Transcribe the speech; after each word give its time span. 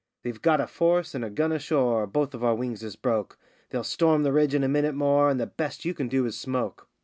They've 0.23 0.41
got 0.41 0.59
a 0.59 0.65
force 0.65 1.13
and 1.13 1.23
a 1.23 1.29
gun 1.29 1.51
ashore, 1.51 2.07
both 2.07 2.33
of 2.33 2.43
our 2.43 2.55
wings 2.55 2.81
is 2.81 2.95
broke; 2.95 3.37
They'll 3.69 3.83
storm 3.83 4.23
the 4.23 4.33
ridge 4.33 4.55
in 4.55 4.63
a 4.63 4.67
minute 4.67 4.95
more, 4.95 5.29
and 5.29 5.39
the 5.39 5.45
best 5.45 5.85
you 5.85 5.93
can 5.93 6.07
do 6.07 6.25
is 6.25 6.35
smoke. 6.35 6.87